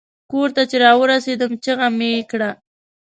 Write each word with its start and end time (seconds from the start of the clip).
کور 0.31 0.49
ته 0.55 0.61
چې 0.69 0.75
را 0.83 0.91
ورسیدم 1.01 1.51
چیغه 1.63 1.87
مې 1.97 2.11
کړه. 2.31 2.49